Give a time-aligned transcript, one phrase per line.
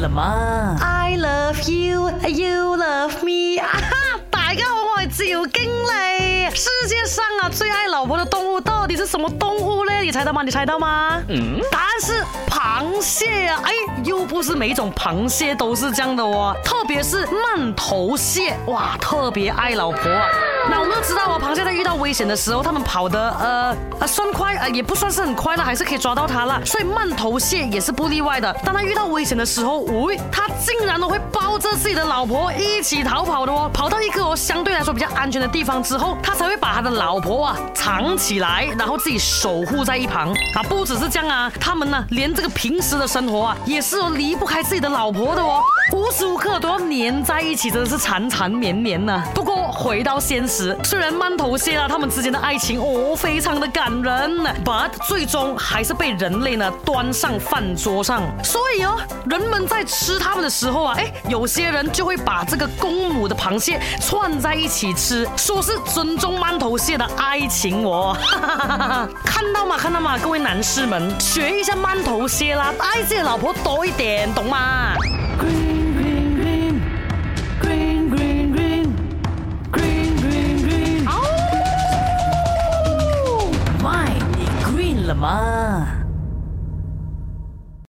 [0.00, 3.60] 了吗？I love you, you love me。
[3.60, 4.20] 啊哈！
[4.30, 6.48] 大家好，我是赵经理。
[6.54, 9.92] 世界上啊，最爱老婆的动物到底是什么动物呢？
[10.00, 10.42] 你猜到吗？
[10.44, 11.20] 你猜到吗？
[11.28, 13.60] 嗯，答案是螃蟹啊！
[13.64, 13.72] 哎，
[14.04, 19.98] 又不是每种螃蟹都是这样的哦，特别是曼头蟹，哇，特别爱老婆。
[20.70, 26.62] 那我们都知道啊，螃蟹在遇到危险的时候，它们跑的呃啊算快啊，也不算是很快了，还是可以抓到它了。
[26.66, 28.52] 所以慢头蟹也是不例外的。
[28.64, 33.70] 当它遇到危险的时候，喂，它竟然都会抱着自己的老婆一起逃跑的哦。
[33.72, 40.28] 跑到一个相对来说比较安全的地方之后，它才会把它的老婆啊藏起来，然后自己守护在一旁。
[40.54, 45.62] 啊，不只是这样啊，它们呢，连这个平时的生活啊，也是离不开自己的老婆的哦。
[46.08, 49.22] 无时无刻都要粘在一起，真的是缠缠绵绵呢。
[49.34, 58.22] 不过回到现实，虽然馒头蟹啦，他们之间的爱情哦，非常的感人，but 最终还是被人类呢端上饭桌上。
[58.42, 58.96] 所以哦，
[59.28, 68.16] 人们在吃他们的时候啊，哎，有些人就会把这个公母的螃蟹串在一起吃，说是尊重馒头蟹的爱情哦。
[69.26, 69.76] 看到吗？
[69.76, 70.16] 看到吗？
[70.16, 74.94] 各位男士们，学一下馒头蟹啦，爱自己老婆多一点，懂吗？
[85.08, 86.06] 了吗？